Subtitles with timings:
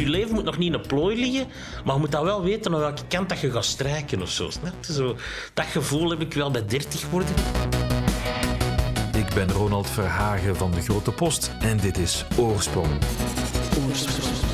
[0.00, 1.46] je leven moet nog niet in een plooi liggen,
[1.84, 4.50] maar je moet dat wel weten aan welke kant dat je gaat strijken of zo.
[4.80, 5.16] Zo,
[5.54, 7.34] dat gevoel heb ik wel bij 30 worden.
[9.16, 12.88] Ik ben Ronald Verhagen van de Grote Post en dit is Oorsprong.
[13.88, 14.53] Oorsprong.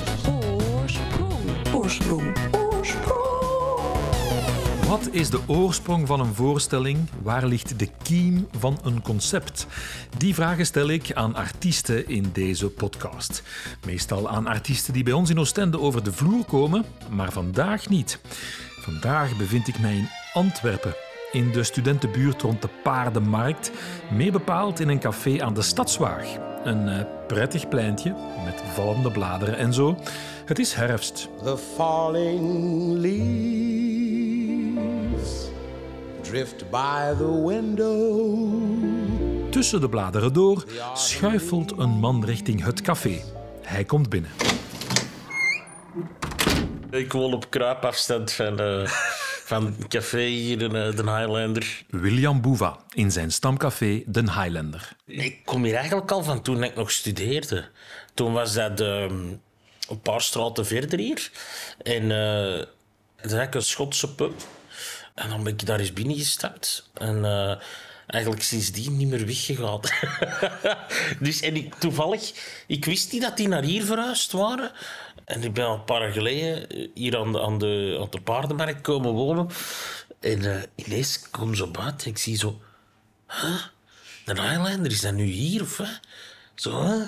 [4.91, 6.99] Wat is de oorsprong van een voorstelling?
[7.22, 9.67] Waar ligt de kiem van een concept?
[10.19, 13.43] Die vragen stel ik aan artiesten in deze podcast.
[13.87, 18.21] Meestal aan artiesten die bij ons in Oostende over de vloer komen, maar vandaag niet.
[18.81, 20.95] Vandaag bevind ik mij in Antwerpen,
[21.33, 23.70] in de studentenbuurt rond de Paardenmarkt,
[24.12, 26.27] meer bepaald in een café aan de Stadswaag.
[26.65, 28.15] Een eh, prettig pleintje
[28.45, 29.98] met vallende bladeren en zo.
[30.45, 31.29] Het is herfst.
[31.43, 33.90] The falling leaves
[36.30, 38.48] drift by the window.
[39.51, 43.23] Tussen de bladeren door schuifelt een man richting het café.
[43.62, 44.30] Hij komt binnen.
[46.91, 48.86] Ik woon op kruipafstand van, eh,
[49.53, 51.83] van het café hier in eh, de Highlander.
[51.89, 54.97] William Boeva in zijn stamcafé Den Highlander.
[55.06, 57.69] Ik kom hier eigenlijk al van toen ik nog studeerde.
[58.14, 59.28] Toen was dat ehm,
[59.89, 61.31] een paar straten verder hier.
[61.83, 62.64] En uh,
[63.23, 64.33] dat had ik een Schotse pub.
[65.21, 66.89] En dan ben ik daar eens binnengestapt.
[66.95, 67.57] En eh,
[68.07, 69.81] eigenlijk sindsdien niet meer weggegaan.
[71.27, 72.33] dus, en ik, toevallig,
[72.67, 74.73] ik wist niet dat die naar hier verhuisd waren.
[75.25, 78.21] En ik ben al een paar jaar geleden hier aan de, aan de, aan de
[78.21, 79.48] paardenmarkt komen wonen.
[80.21, 82.61] En uh, ineens kom zo buiten en ik zie zo...
[83.27, 83.63] Huh?
[84.25, 86.01] De Highlander, is dat nu hier of wat?
[86.55, 86.98] Zo, hè?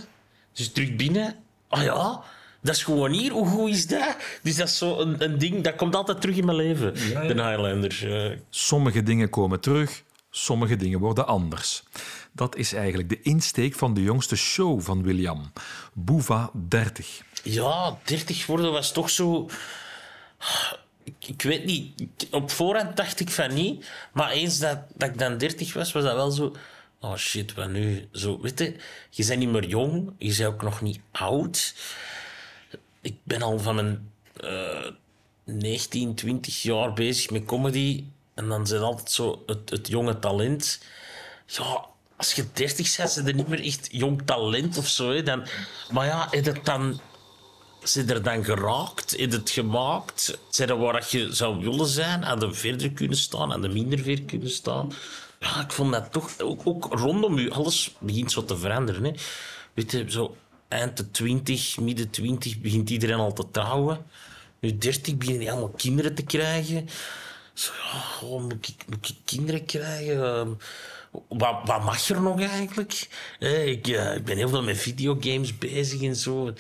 [0.52, 1.36] Dus terug binnen.
[1.68, 2.22] Ah ja,
[2.62, 3.32] dat is gewoon hier.
[3.32, 4.16] Hoe goed is dat?
[4.42, 6.94] Dus dat is zo een, een ding, dat komt altijd terug in mijn leven.
[6.94, 8.38] De Highlander.
[8.50, 11.82] Sommige dingen komen terug, sommige dingen worden anders.
[12.32, 15.52] Dat is eigenlijk de insteek van de jongste show van William.
[15.92, 17.20] Boeva 30.
[17.42, 19.48] Ja, 30 worden was toch zo...
[21.04, 22.08] Ik, ik weet niet.
[22.30, 23.90] Op voorhand dacht ik van niet.
[24.12, 26.52] Maar eens dat, dat ik dan 30 was, was dat wel zo...
[27.00, 28.08] Oh shit, wat nu?
[28.12, 28.76] Zo, weet je,
[29.10, 30.12] je bent niet meer jong.
[30.18, 31.74] Je bent ook nog niet oud.
[33.02, 34.90] Ik ben al van mijn eh
[35.44, 38.04] 19, 20 jaar bezig met comedy.
[38.34, 40.82] En dan zijn altijd zo het, het jonge talent.
[41.46, 41.84] Ja,
[42.16, 45.22] als je 30 bent, zijn er niet meer echt jong talent of zo.
[45.22, 45.46] Dan,
[45.90, 47.00] maar ja, is het dan
[47.82, 49.16] zijn er dan geraakt?
[49.16, 50.38] Is het gemaakt?
[50.50, 52.24] Zijn er waar je zou willen zijn?
[52.24, 54.92] Aan de verder kunnen staan, aan de minder ver kunnen staan?
[55.40, 56.40] Ja, ik vond dat toch...
[56.40, 59.04] Ook, ook rondom u, alles begint zo te veranderen.
[59.04, 59.12] Hè.
[59.74, 60.36] Weet je, zo
[60.72, 64.04] eind de 20, midden 20 begint iedereen al te trouwen.
[64.60, 66.88] Nu 30 beginnen die allemaal kinderen te krijgen.
[67.54, 67.72] Zo,
[68.22, 70.24] oh, moet, ik, moet ik kinderen krijgen?
[70.24, 70.48] Ehm,
[71.28, 73.08] wat, wat mag er nog eigenlijk?
[73.38, 73.82] Eh, ik,
[74.24, 76.52] ben heel veel met videogames bezig en zo.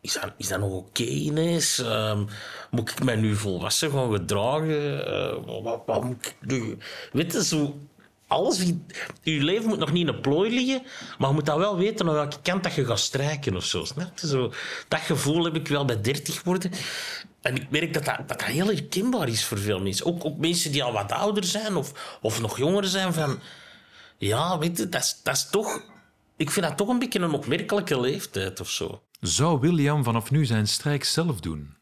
[0.00, 1.78] Is dat, is dat nog oké ineens?
[1.78, 2.24] Ehm,
[2.70, 5.04] moet ik mij nu volwassen gedragen?
[5.62, 6.78] Wat, wat moet ik nu?
[7.12, 7.78] Weet je, zo...
[8.30, 8.72] Alles,
[9.22, 10.82] je leven moet nog niet in een plooi liggen,
[11.18, 13.84] maar je moet dat wel weten aan welke kant dat je gaat strijken of zo.
[14.14, 14.52] Zo,
[14.88, 16.70] dat gevoel heb ik wel bij 30 worden.
[17.40, 20.06] En ik merk dat dat, dat, dat heel herkenbaar is voor veel mensen.
[20.06, 23.12] Ook, ook mensen die al wat ouder zijn of, of nog jonger zijn.
[23.12, 23.40] Van,
[24.18, 25.82] ja, weet je, dat is, dat toch...
[26.36, 29.02] Ik vind dat toch een beetje een opmerkelijke leeftijd of zo.
[29.20, 31.76] Zou William vanaf nu zijn strijk zelf doen?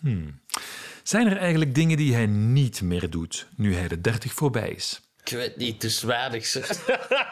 [0.00, 0.40] Hmm.
[1.02, 5.00] Zijn er eigenlijk dingen die hij niet meer doet nu hij de 30 voorbij is?
[5.24, 6.46] Ik weet niet, is weinig.
[6.46, 6.86] zeg.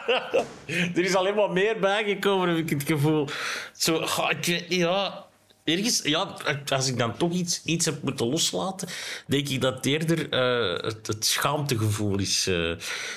[0.95, 3.27] er is alleen maar meer bijgekomen, heb ik het gevoel.
[3.77, 5.25] Zo, ik weet niet, ja.
[5.63, 6.37] Ergens, ja,
[6.69, 8.87] als ik dan toch iets, iets heb moeten loslaten,
[9.27, 12.47] denk ik dat eerder eh, het, het schaamtegevoel is.
[12.47, 12.71] eh,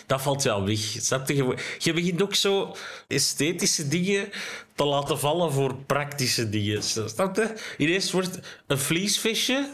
[0.06, 0.92] dat valt wel weg.
[1.26, 2.76] Je- Je begint ook zo
[3.08, 4.28] esthetische dingen
[4.74, 6.82] te laten vallen voor praktische dingen.
[6.82, 7.54] Snap je?
[7.78, 9.70] Ineens wordt een vliesvisje,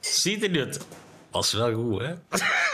[0.00, 0.78] ziet er niet.
[1.30, 2.14] Dat is wel goed, hè?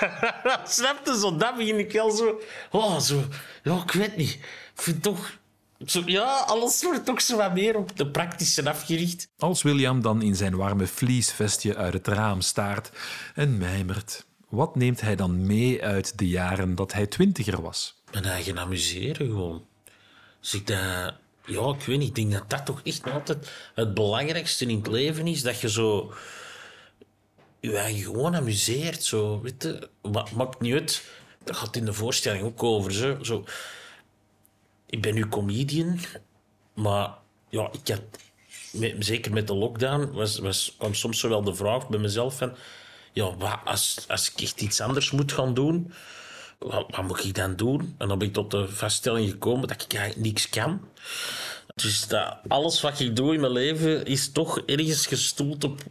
[0.76, 1.18] Snap je?
[1.18, 2.40] Zo, dat begin ik wel zo...
[2.70, 3.24] Oh, zo...
[3.62, 4.32] Ja, ik weet niet.
[4.74, 5.38] Ik vind toch...
[5.86, 9.28] Zo, ja, alles wordt toch zo wat meer op de praktische afgericht.
[9.38, 12.90] Als William dan in zijn warme vliesvestje uit het raam staart
[13.34, 17.94] en mijmert, wat neemt hij dan mee uit de jaren dat hij twintiger was?
[18.12, 19.64] Mijn eigen amuseren gewoon.
[20.40, 21.14] Dus ik dat...
[21.46, 22.08] Ja, ik weet niet.
[22.08, 25.42] Ik denk dat dat toch echt altijd het belangrijkste in het leven is.
[25.42, 26.12] Dat je zo...
[27.64, 29.04] Je eigen gewoon amuseert.
[29.04, 29.88] Zo, weet je.
[30.02, 31.04] Ma- Maakt niet uit.
[31.44, 32.92] Dat gaat in de voorstelling ook over.
[33.24, 33.44] Zo.
[34.86, 35.98] Ik ben nu comedian.
[36.74, 37.10] Maar
[37.48, 37.98] ja, ik
[38.72, 42.36] met- zeker met de lockdown was, was, kwam soms zo wel de vraag bij mezelf
[42.36, 42.56] van...
[43.12, 45.92] Ja, wat, als, als ik echt iets anders moet gaan doen
[46.58, 47.94] wat, wat moet ik dan doen?
[47.98, 50.80] En dan ben ik tot de vaststelling gekomen dat ik eigenlijk niks kan.
[51.74, 55.82] Dus dat, alles wat ik doe in mijn leven is toch ergens gestoeld op,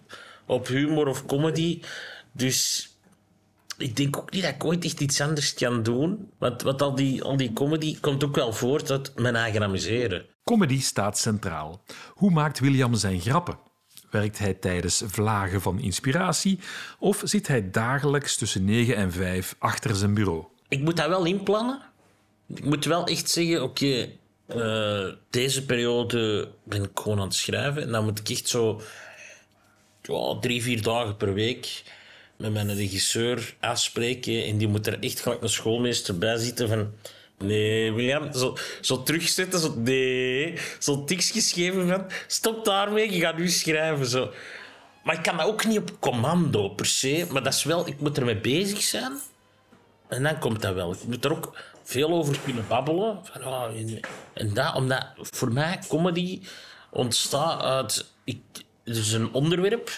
[0.46, 1.82] op humor of comedy.
[2.32, 2.90] Dus
[3.78, 6.30] ik denk ook niet dat ik ooit echt iets anders kan doen.
[6.38, 10.26] Want, want al, die, al die comedy komt ook wel voort uit mijn eigen amuseren.
[10.44, 11.84] Comedy staat centraal.
[12.14, 13.58] Hoe maakt William zijn grappen?
[14.10, 16.60] Werkt hij tijdens vlagen van inspiratie
[17.00, 20.44] of zit hij dagelijks tussen 9 en 5 achter zijn bureau?
[20.68, 21.82] Ik moet dat wel inplannen.
[22.48, 24.10] Ik moet wel echt zeggen, oké,
[24.46, 27.82] eh, deze periode ben ik gewoon aan het schrijven.
[27.82, 28.82] En dan moet ik echt zo
[30.04, 31.84] ja, drie, vier dagen per week
[32.38, 34.46] met mijn regisseur afspreken.
[34.46, 36.94] En die moet er echt gelijk een schoolmeester bij zitten van...
[37.38, 40.58] Nee, William, zo, zo terugzetten, zo nee.
[40.80, 42.06] Zo tikjes geven van...
[42.28, 44.32] Stop daarmee, je gaat nu schrijven, zo.
[45.04, 47.28] Maar ik kan dat ook niet op commando, per se.
[47.32, 47.88] Maar dat is wel...
[47.88, 49.12] Ik moet ermee bezig zijn.
[50.08, 50.92] En dan komt dat wel.
[50.92, 53.20] Ik moet er ook veel over kunnen babbelen.
[53.24, 53.72] Van, ah,
[54.34, 56.42] en dat, omdat voor mij comedy
[56.90, 58.12] ontstaat uit...
[58.24, 58.42] Ik,
[58.84, 59.92] is een onderwerp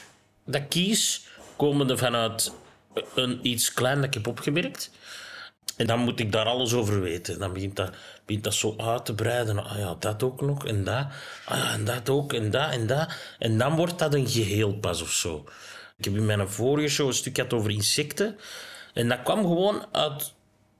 [0.46, 2.54] dat kies, komende vanuit
[3.16, 4.92] een, iets klein dat ik heb opgemerkt.
[5.78, 7.40] En dan moet ik daar alles over weten.
[7.40, 7.94] Dan begint dat,
[8.26, 9.64] begint dat zo uit te breiden.
[9.64, 11.08] Ah ja, dat ook nog, en dat.
[11.46, 13.14] Ah ja, en dat ook, en dat, en dat.
[13.40, 15.44] En dan wordt dat een geheel pas of zo.
[15.98, 18.38] Ik heb in mijn vorige show een stuk gehad over insecten.
[18.94, 20.34] En dat kwam gewoon uit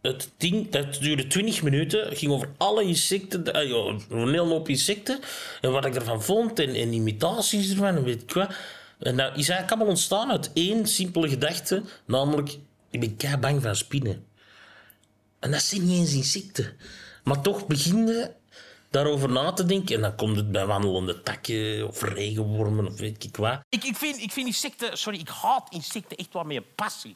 [0.06, 0.70] het ding.
[0.70, 2.16] Dat duurde 20 minuten.
[2.16, 3.54] Ging over alle insecten.
[3.54, 3.70] eh,
[4.10, 5.20] een hele hoop insecten.
[5.62, 6.60] En wat ik ervan vond.
[6.60, 8.04] En, imitaties ervan.
[8.04, 8.54] Weet ik wat.
[9.00, 11.84] En dat is eigenlijk allemaal ontstaan uit één simpele gedachte.
[12.06, 12.58] Namelijk,
[12.90, 14.26] ik ben kei bang van spinnen.
[15.40, 16.78] En dat zijn niet eens insecten.
[17.24, 18.32] Maar toch begin je
[18.90, 19.96] daarover na te denken.
[19.96, 23.60] En dan komt het bij wandelende takken of regenwormen of weet ik wat.
[23.70, 24.98] Ik, ik, vind, ik vind insecten...
[24.98, 27.16] Sorry, ik haat insecten echt wel met een passie.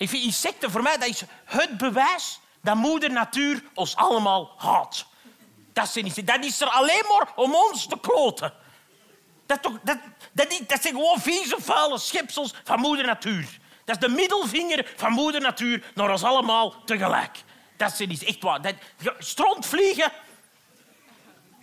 [0.00, 5.06] Ik vind insecten, voor mij, dat is het bewijs dat moeder natuur ons allemaal haat.
[5.72, 6.34] Dat, zijn insecten.
[6.34, 8.52] dat is er alleen maar om ons te kloten.
[9.46, 9.98] Dat, toch, dat,
[10.32, 13.58] dat, is- dat zijn gewoon vieze, vuile schepsels van moeder natuur.
[13.84, 17.42] Dat is de middelvinger van moeder natuur naar ons allemaal tegelijk.
[17.76, 18.62] Dat is echt waar.
[18.62, 18.74] Dat,
[19.18, 20.12] strontvliegen...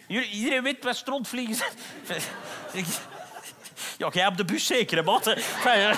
[0.08, 1.72] Iedereen weet wat strontvliegen zijn.
[3.98, 5.04] Ja, jij op de bus zeker,
[5.64, 5.94] hè?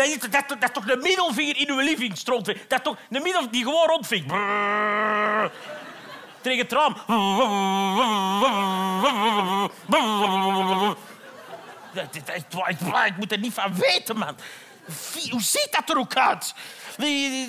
[0.00, 2.66] Dat is, dat, dat toch de middelvinger in uw living, strontvlieg.
[2.66, 4.26] Dat toch de middel die gewoon rondvliegt.
[4.26, 5.50] Brrr.
[6.40, 6.96] Tegen het raam.
[11.92, 12.14] Dat-
[13.06, 14.36] Ik, moet er niet van weten, man.
[15.30, 16.54] Hoe ziet dat er ook uit?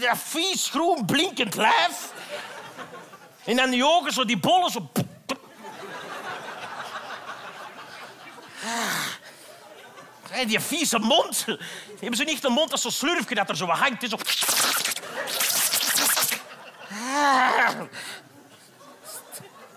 [0.01, 2.11] Dat vies, groen, blinkend lijf.
[3.45, 4.91] En dan die ogen, zo die bollen, zo...
[10.47, 11.45] Die vieze mond.
[11.99, 14.09] Hebben ze niet een mond als zo'n slurfje dat er zo hangt?
[14.09, 14.17] Zo...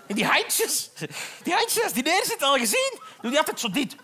[0.07, 0.89] En die handjes.
[1.43, 2.99] Die handjes, die neer zit, al gezien?
[3.21, 3.95] Doe die altijd zo dit.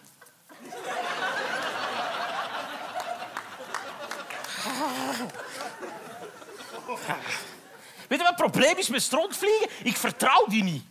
[8.08, 9.70] Weet je wat het probleem is met strontvliegen?
[9.84, 10.84] Ik vertrouw die niet.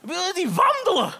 [0.00, 1.14] Willen die wandelen?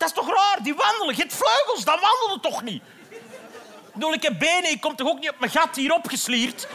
[0.00, 1.16] Dat is toch raar, die wandelen.
[1.16, 2.82] Je vleugels, dan wandelen toch niet?
[3.98, 6.68] Ik ik heb benen, ik kom toch ook niet op mijn gat hier opgeslierd?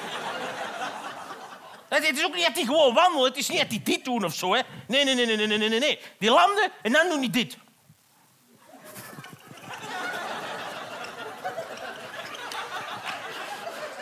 [1.90, 3.28] Het is ook niet dat die gewoon wandelen.
[3.28, 4.54] Het is niet dat die dit doen of zo.
[4.54, 4.62] Hè.
[4.88, 6.00] Nee, nee, nee, nee, nee, nee, nee.
[6.20, 7.58] Die landen en dan doen die dit.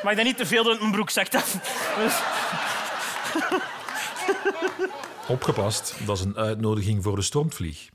[0.03, 1.58] Mag je dat niet te veel doen, mijn broek af.
[1.98, 2.20] Dus-
[5.27, 7.89] Opgepast, dat is een uitnodiging voor de stormvlieg.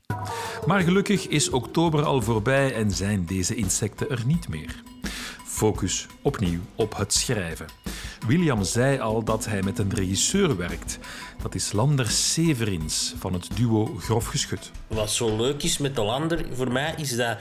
[0.65, 4.83] Maar gelukkig is oktober al voorbij en zijn deze insecten er niet meer.
[5.45, 7.65] Focus opnieuw op het schrijven.
[8.27, 10.99] William zei al dat hij met een regisseur werkt.
[11.41, 14.71] Dat is Lander Severins van het duo Grof Geschut.
[14.87, 17.37] Wat zo leuk is met de lander, voor mij is dat...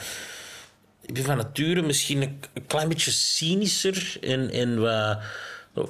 [1.00, 5.18] Ik ben van nature misschien een, klein beetje cynischer en, en wat,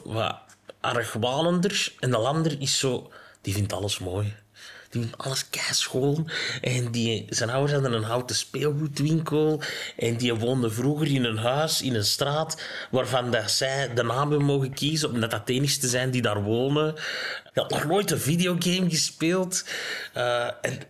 [0.05, 0.37] wat
[0.81, 1.93] argwanender.
[1.99, 3.11] En de lander is zo...
[3.41, 4.35] Die vindt alles mooi.
[4.91, 6.31] Die vindt alles keischoon.
[6.61, 9.63] En die, zijn ouders hadden een houten speelgoedwinkel.
[9.97, 14.31] En die woonde vroeger in een huis, in een straat, waarvan dat zij de naam
[14.31, 16.95] hebben mogen kiezen, omdat dat de enigste zijn die daar wonen.
[17.53, 19.65] Hij had nog nooit een videogame gespeeld.
[20.13, 20.81] Eh, en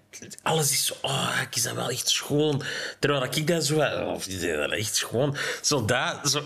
[0.42, 2.62] alles is zo, oh, ik is dat wel echt schoon.
[2.98, 5.36] Terwijl ik dat zo, oh, is dat echt schoon.
[5.62, 6.42] Zo dat, zo?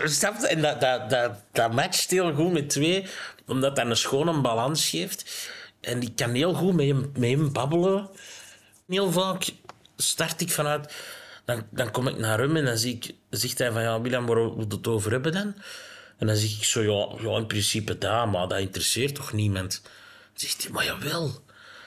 [0.47, 3.05] En dat, dat, dat, dat matcht heel goed met twee,
[3.47, 5.51] omdat dat een schone balans geeft.
[5.83, 8.09] En ik kan heel goed met hem, met hem babbelen.
[8.87, 9.49] Heel vaak
[9.97, 10.93] start ik vanuit...
[11.45, 13.81] Dan, dan kom ik naar hem en dan zie ik, zegt hij van...
[13.81, 15.55] Ja, William, waar we het over hebben dan?
[16.17, 16.81] En dan zeg ik zo...
[16.81, 19.81] Ja, ja in principe dat, maar dat interesseert toch niemand?
[19.83, 19.91] Dan
[20.33, 21.42] zegt hij, maar jawel.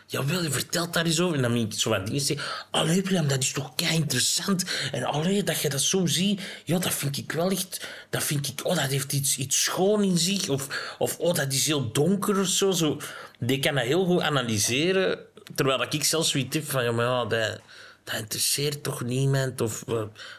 [0.06, 1.36] Jawel, je vertelt daar eens over.
[1.36, 2.46] En dan moet ik zo wat dingen zeggen.
[2.70, 4.64] Allee, William, dat is toch kei interessant.
[4.92, 7.86] En allee, dat je dat zo ziet, ja, dat vind ik wel echt...
[8.10, 10.48] Dat vind ik, oh, dat heeft iets, iets schoon in zich.
[10.48, 12.70] Of, of oh, dat is heel donker of zo.
[12.70, 13.00] zo.
[13.38, 15.18] Die kan dat heel goed analyseren.
[15.54, 17.60] Terwijl ik zelfs zoiets heb van, ja, maar ja, dat,
[18.04, 19.60] dat interesseert toch niemand?
[19.60, 19.94] Of eh,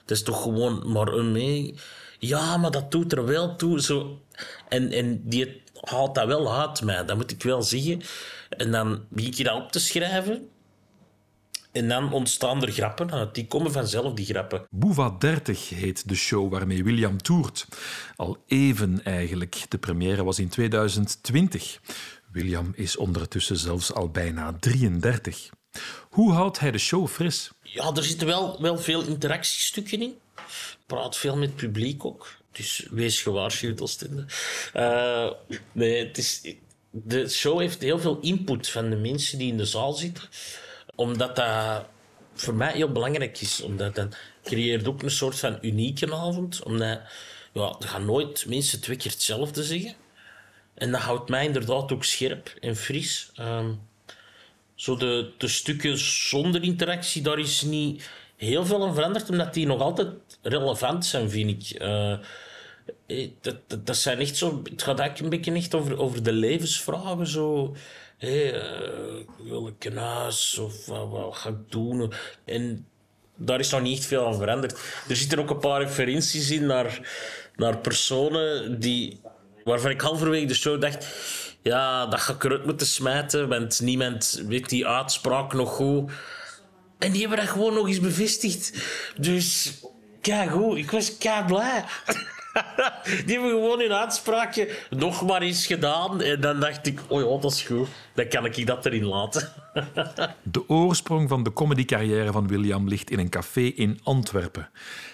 [0.06, 1.76] dat is toch gewoon maar een mee?
[2.20, 3.82] Ja, maar dat doet er wel toe.
[3.82, 4.22] Zo.
[4.70, 8.02] En, en die haalt dat wel uit mij, dat moet ik wel zeggen.
[8.50, 10.50] En dan begin je dat op te schrijven.
[11.72, 13.30] En dan ontstaan er grappen.
[13.34, 14.68] Die komen vanzelf, die grappen.
[14.70, 17.68] Boeva 30 heet de show waarmee William toert.
[18.16, 19.66] Al even eigenlijk.
[19.70, 21.80] De première was in 2020.
[22.32, 25.50] William is ondertussen zelfs al bijna 33.
[26.10, 27.52] Hoe houdt hij de show fris?
[27.62, 30.16] Ja, er zitten wel, wel veel interactiestukken in.
[30.38, 32.36] Ik praat veel met het publiek ook.
[32.52, 34.26] Dus wees gewaarschuwd, Oostende.
[34.74, 35.32] Eh
[35.72, 36.42] nee, het is,
[36.92, 40.24] de show heeft heel veel input van de mensen die in de zaal zitten.
[40.96, 41.86] Omdat dat
[42.34, 43.62] voor mij heel belangrijk is.
[43.62, 46.64] Omdat dat creëert ook een soort van unieke avond.
[46.64, 47.00] Omdat
[47.54, 49.94] ja, er gaan nooit mensen twee keer hetzelfde zeggen.
[50.74, 53.32] En dat houdt mij inderdaad ook scherp en fris.
[53.36, 53.72] Ehm,
[54.76, 59.66] zo de, de stukken zonder interactie, daar is niet heel veel aan veranderd, omdat die
[59.66, 60.10] nog altijd
[60.42, 61.80] relevant zijn, vind ik.
[61.80, 62.18] Eh,
[63.42, 66.32] dat, dat, dat zijn echt zo, het gaat eigenlijk een beetje echt over, over de
[66.32, 67.28] levensvragen.
[67.28, 67.76] Zo.
[68.18, 68.54] Eh,
[69.44, 70.58] wil ik een huis?
[70.58, 72.14] Of wat, ga ik doen?
[72.46, 72.88] En
[73.36, 74.80] daar is nog niet veel aan veranderd.
[75.10, 77.10] Er zitten ook een paar referenties in naar,
[77.56, 79.20] naar personen die,
[79.64, 81.08] waarvan ik halverwege de show dacht...
[81.62, 86.12] Ja, dat ga ik eruit moeten smijten, want niemand weet die uitspraak nog goed.
[86.98, 88.74] En die hebben dat gewoon nog eens bevestigd.
[89.18, 89.74] Dus,
[90.22, 91.84] kijk goed, ik was kei blij.
[93.26, 96.22] Die hebben gewoon hun uitspraakje nog maar eens gedaan.
[96.22, 97.88] En dan dacht ik, oh ja, dat is goed.
[98.14, 99.50] Dan kan ik dat erin laten.
[100.44, 104.70] De oorsprong van de comedycarrière van William ligt in een café in Antwerpen.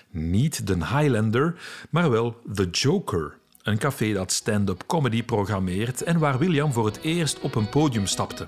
[0.09, 1.55] Niet de Highlander,
[1.89, 3.37] maar wel The Joker.
[3.63, 8.05] Een café dat stand-up comedy programmeert en waar William voor het eerst op een podium
[8.05, 8.47] stapte.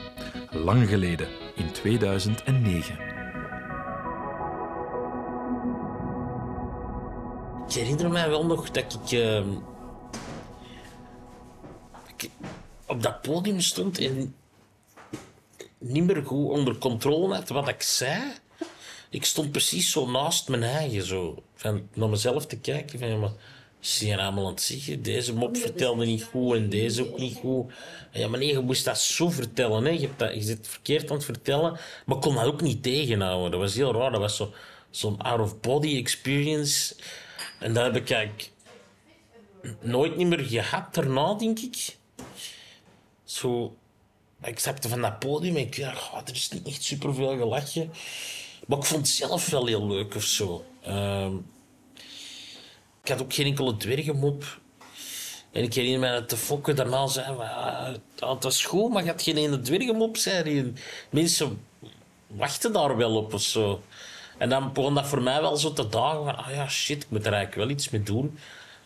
[0.49, 3.14] Lang geleden, in 2009.
[7.67, 9.49] Ik herinner mij wel nog dat ik, ehm,
[12.17, 12.29] ik
[12.87, 14.35] op dat podium stond en
[15.77, 18.21] niet meer goed onder controle had wat ik zei.
[19.09, 22.99] Ik stond precies zo naast mijn eigen, zo, van naar mezelf te kijken.
[22.99, 23.31] Van, maar,
[23.79, 25.01] zie je allemaal aan het zeggen?
[25.03, 27.73] Deze mop vertelde niet goed en deze ook niet goed.
[28.11, 29.83] Ja, maar nee, je moest dat zo vertellen.
[29.85, 29.89] Hè.
[29.89, 31.79] Je, hebt dat, je zit verkeerd aan het vertellen.
[32.05, 33.51] Maar ik kon dat ook niet tegenhouden.
[33.51, 34.11] Dat was heel raar.
[34.11, 34.53] Dat was zo-
[34.89, 36.95] zo'n out-of-body experience.
[37.59, 38.51] En dat heb ik eigenlijk
[39.79, 41.97] nooit niet meer gehad daarna, denk ik.
[43.23, 43.75] Zo,
[44.43, 47.89] ik stapte van dat podium en ik dacht, oh, er is niet echt superveel gelachje.
[48.67, 50.65] Maar ik vond het zelf wel heel leuk of zo.
[50.81, 51.35] Ehm,
[53.03, 54.59] ik had ook geen enkele dwergenmop.
[55.51, 59.09] En ik herinner me dat de fokken daarna zei, "Ah, het was goed, maar je
[59.09, 60.73] had geen ene dwergenmop, zei
[61.09, 61.65] Mensen
[62.27, 63.81] wachten daar wel op of zo.
[64.37, 67.09] En dan begon dat voor mij wel zo te dagen van, ah ja, shit, ik
[67.09, 68.37] moet er eigenlijk wel iets mee doen.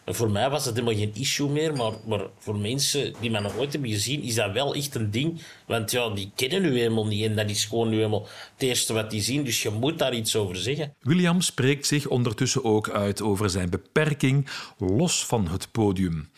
[0.10, 3.42] En voor mij was dat helemaal geen issue meer, maar, maar voor mensen die mij
[3.42, 5.42] nog nooit hebben gezien, is dat wel echt een ding.
[5.66, 8.94] Want ja, die kennen u helemaal niet en dat is gewoon nu helemaal het eerste
[8.94, 10.94] wat die zien, dus je moet daar iets over zeggen.
[11.02, 16.30] William spreekt zich ondertussen ook uit over zijn beperking los van het podium.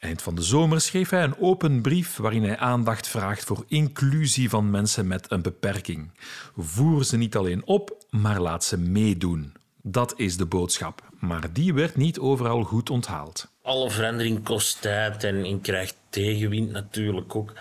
[0.00, 4.48] Eind van de zomer schreef hij een open brief waarin hij aandacht vraagt voor inclusie
[4.48, 6.10] van mensen met een beperking.
[6.56, 9.52] Voer ze niet alleen op, maar laat ze meedoen.
[9.82, 13.48] Dat is de boodschap, maar die werd niet overal goed onthaald.
[13.62, 17.52] alle verandering kost tijd en krijgt tegenwind natuurlijk ook.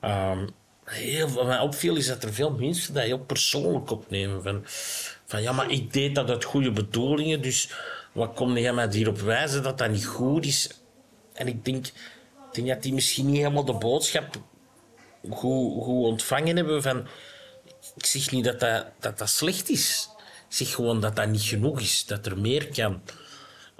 [0.00, 0.46] Ehm,
[0.84, 4.42] heel, wat mij opviel is dat er veel mensen dat heel persoonlijk opnemen.
[4.42, 4.62] Van,
[5.26, 7.70] van ja, maar ik deed dat uit goede bedoelingen, dus
[8.12, 10.80] wat kom jij mij hierop wijzen dat dat niet goed is?
[11.38, 11.92] En ik denk, ik
[12.52, 14.40] denk dat die misschien niet helemaal de boodschap
[15.30, 16.82] goed, goed ontvangen hebben.
[16.82, 17.06] Van,
[17.96, 20.08] ik zeg niet dat dat, dat dat slecht is.
[20.48, 23.02] Ik zeg gewoon dat dat niet genoeg is, dat er meer kan.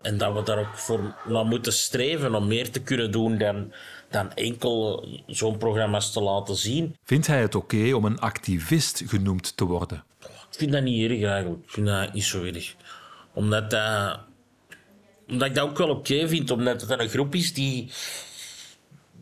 [0.02, 3.72] En dat we daar ook voor naar moeten streven om meer te kunnen doen dan,
[4.10, 6.96] dan enkel zo'n programma's te laten zien.
[7.04, 10.04] Vindt hij het oké om een activist genoemd te worden?
[10.20, 11.64] Ik vind dat niet erg eigenlijk.
[11.64, 12.74] Ik vind dat niet zo erg.
[13.32, 14.20] Omdat, dat,
[15.28, 17.90] omdat ik dat ook wel oké vind, omdat het een groep is die,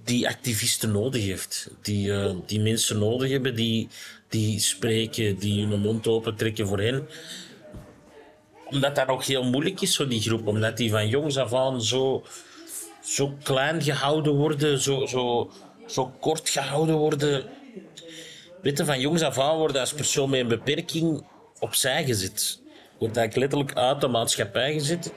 [0.04, 1.70] die activisten nodig heeft.
[1.82, 3.88] Die, eh, die mensen nodig hebben, die,
[4.28, 7.08] die spreken, die hun mond open trekken voor hen.
[8.64, 10.46] Omdat dat ook heel moeilijk is, zo die groep.
[10.46, 12.24] Omdat die van jongs af aan zo,
[13.04, 15.50] zo klein gehouden worden, zo, zo,
[15.86, 17.44] zo kort gehouden worden.
[18.62, 21.24] Weet je, van jongs af aan worden als persoon met een beperking
[21.58, 22.60] opzij gezet.
[22.98, 25.12] Wordt eigenlijk letterlijk uit de maatschappij gezet.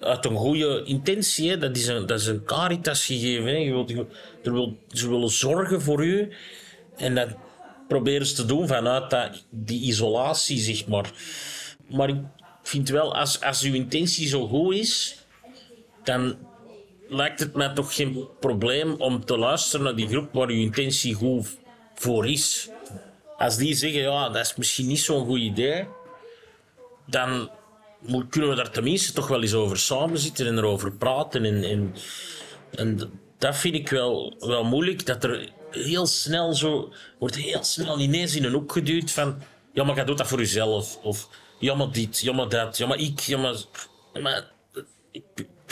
[0.00, 1.58] Uit een goede intentie, hè.
[1.58, 3.46] Dat, is een, dat is een caritas gegeven.
[3.46, 3.56] Hè.
[3.56, 3.90] Je wilt,
[4.42, 6.32] er wil, ze willen zorgen voor u.
[6.96, 7.28] En dat
[7.88, 11.10] proberen ze te doen vanuit dat, die isolatie, zeg maar.
[11.88, 12.20] Maar ik
[12.62, 15.16] vind wel, als, als uw intentie zo goed is,
[16.02, 16.36] dan
[17.08, 21.14] lijkt het mij toch geen probleem om te luisteren naar die groep waar uw intentie
[21.14, 21.58] goed
[21.94, 22.68] voor is.
[23.36, 25.86] Als die zeggen, ja, dat is misschien niet zo'n goed idee,
[27.06, 27.50] dan
[28.28, 31.44] kunnen we daar tenminste toch wel eens over samenzitten en erover praten.
[31.44, 31.94] En, en,
[32.74, 38.00] en dat vind ik wel, wel moeilijk, dat er heel snel zo, wordt heel snel
[38.00, 39.42] ineens in een hoek geduwd van,
[39.72, 40.98] ja, maar jij doet dat voor jezelf.
[41.02, 41.28] Of,
[41.58, 43.56] ja, maar dit, ja, maar dat, ja, maar ik, ja, maar...
[44.22, 44.50] maar
[45.10, 45.24] ik,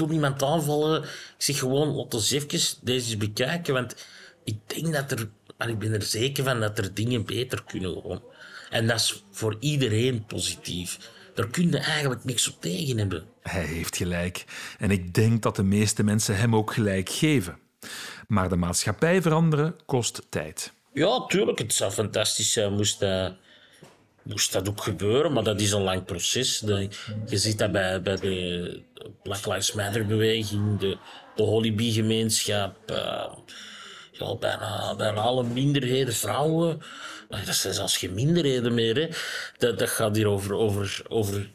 [0.07, 1.03] niemand aanvallen.
[1.03, 1.09] Ik
[1.39, 4.07] zeg gewoon, laat ons even deze eens bekijken, want
[4.45, 7.93] ik denk dat er, en ik ben er zeker van dat er dingen beter kunnen
[7.93, 8.23] gewoon.
[8.71, 10.99] En dat is voor iedereen positief.
[11.38, 13.25] Daar kun je eigenlijk niks op tegen hebben.
[13.42, 14.45] Hij heeft gelijk.
[14.78, 17.59] En ik denk dat de meeste mensen hem ook gelijk geven.
[18.28, 20.73] Maar de maatschappij veranderen kost tijd.
[20.92, 23.35] Ja, tuurlijk, het zou fantastisch zijn moest dat,
[24.23, 26.59] moest dat ook gebeuren, maar dat is een lang proces.
[26.59, 26.88] De-
[27.26, 28.83] je ziet dat bij, bij de
[29.23, 30.99] Black Lives Matter-beweging, de,
[31.37, 33.33] de Hollybee-gemeenschap, eh,
[34.19, 36.83] ja, bijna, bijna alle minderheden, vrouwen.
[37.29, 38.97] Dat zijn zelfs geen minderheden meer.
[38.97, 39.09] Hè.
[39.59, 41.51] Dat, dat gaat hier over, over, over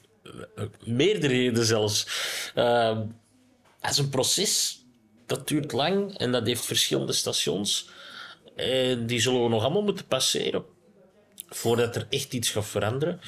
[0.55, 2.07] eh, meerderheden zelfs.
[2.53, 4.81] Dat is een proces.
[5.25, 7.89] Dat duurt lang en dat heeft verschillende stations.
[8.55, 10.65] En die zullen we nog allemaal moeten passeren.
[11.49, 13.19] Voordat er echt iets gaat veranderen.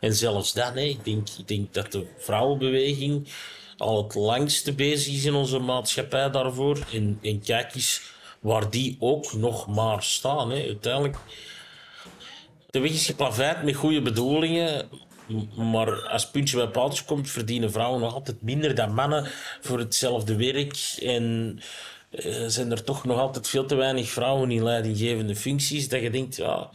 [0.00, 3.28] En zelfs dan, hè, ik, denk, ik denk dat de vrouwenbeweging
[3.76, 6.78] al het langste bezig is in onze maatschappij daarvoor.
[6.92, 8.02] En, en kijk eens
[8.40, 10.50] waar die ook nog maar staan.
[10.50, 10.62] Hè.
[10.66, 11.16] Uiteindelijk,
[12.70, 14.88] de weg is geplaveid met goede bedoelingen.
[15.56, 19.28] Maar als puntje bij paaltje komt, verdienen vrouwen nog altijd minder dan mannen
[19.60, 20.96] voor hetzelfde werk.
[21.02, 21.58] En
[22.10, 25.88] eh, zijn er toch nog altijd veel te weinig vrouwen in leidinggevende functies.
[25.88, 26.70] Dat je denkt, ja,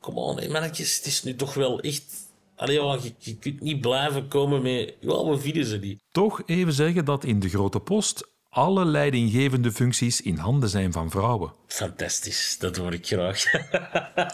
[0.00, 2.30] kom on, mannetjes, het is nu toch wel echt.
[2.56, 4.94] Allee, je, je kunt niet blijven komen met.
[5.00, 5.98] Ja, we vinden ze niet.
[6.10, 11.10] Toch even zeggen dat in de grote post alle leidinggevende functies in handen zijn van
[11.10, 11.52] vrouwen.
[11.66, 13.44] Fantastisch, dat hoor ik graag.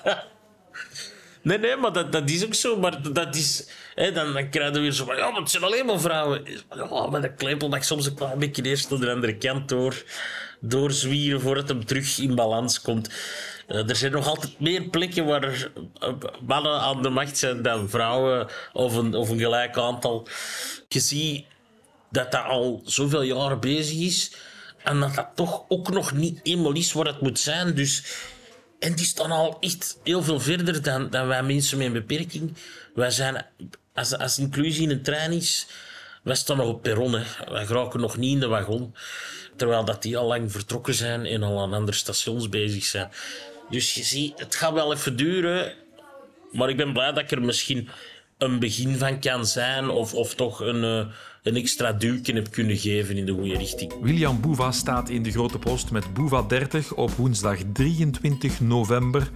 [1.42, 2.78] nee, nee, maar dat, dat is ook zo.
[2.78, 5.62] Maar dat is, hè, dan, dan krijg je weer zo van, ja, maar het zijn
[5.62, 6.42] alleen maar vrouwen.
[6.74, 10.02] Ja, maar dat klepel mag soms een beetje eerst aan de andere kant door,
[10.61, 13.11] doorzwieren voordat hem terug in balans komt.
[13.66, 16.12] Eh, er zijn nog altijd meer plekken waar eh,
[16.46, 20.26] mannen aan de macht zijn dan vrouwen, of een, of een gelijk aantal.
[20.88, 21.44] Je ziet
[22.10, 24.32] dat dat al zoveel jaren bezig is.
[24.84, 27.74] En dat dat toch ook nog niet eenmaal is wat het moet zijn.
[27.74, 28.02] Dus,
[28.78, 32.54] en die staan al echt heel veel verder dan, dan wij mensen met een beperking.
[32.94, 33.46] Wij zijn,
[33.94, 35.66] als, als inclusie in een trein is,
[36.22, 37.12] wij staan nog op perron.
[37.12, 37.24] Hè.
[37.52, 38.94] Wij geraken nog niet in de wagon.
[39.56, 43.10] Terwijl dat die al lang vertrokken zijn en al aan andere stations bezig zijn.
[43.70, 45.72] Dus je ziet, het gaat wel even duren.
[46.52, 47.88] Maar ik ben blij dat ik er misschien
[48.38, 49.88] een begin van kan zijn.
[49.88, 51.06] Of, of toch een, eh,
[51.42, 53.92] een extra duwtje heb kunnen geven in de goede richting.
[54.01, 59.31] William Boeva staat in de grote post met Boeva 30 op woensdag 23 november.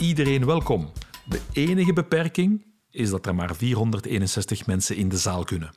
[0.00, 0.92] Iedereen welkom.
[1.28, 5.70] De enige beperking is dat er maar 461 mensen in de zaal kunnen.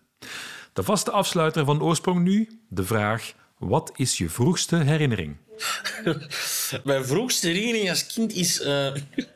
[0.74, 5.38] De vaste afsluiter van Oorsprong nu, de vraag: wat is je vroegste herinnering?
[6.84, 8.62] Mijn vroegste herinnering als kind is...
[8.62, 9.28] eh, een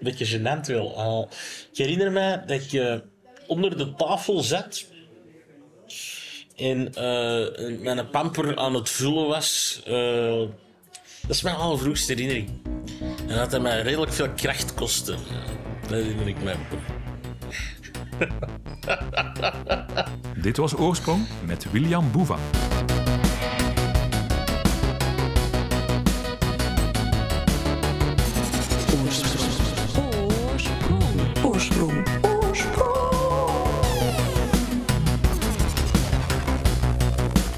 [0.00, 0.96] beetje gênant wel.
[0.96, 1.38] Eh,
[1.72, 2.96] ik herinner mij dat ik eh,
[3.46, 4.84] onder de tafel zat...
[6.58, 9.80] En eh, mijn pamper aan het vullen was.
[9.86, 10.38] Eh,
[11.20, 12.50] dat is mijn allervroegste herinnering.
[13.28, 15.14] En dat het mij redelijk veel kracht kostte.
[15.80, 16.56] Dat herinner ik mij.
[20.42, 22.38] Dit was Oorsprong met William Boeva.
[29.04, 29.52] Oorsprong.
[30.52, 31.44] Oorsprong.
[31.44, 31.97] Oorsprong.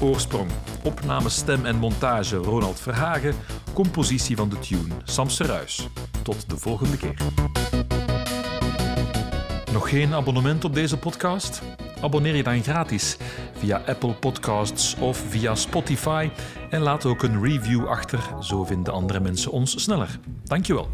[0.01, 0.49] Oorsprong.
[0.83, 3.35] Opname, stem en montage Ronald Verhagen.
[3.73, 5.87] Compositie van de tune Sam Seruis.
[6.23, 7.15] Tot de volgende keer.
[9.73, 11.61] Nog geen abonnement op deze podcast?
[12.01, 13.17] Abonneer je dan gratis
[13.57, 16.29] via Apple Podcasts of via Spotify
[16.69, 20.19] en laat ook een review achter, zo vinden andere mensen ons sneller.
[20.43, 20.89] Dankjewel.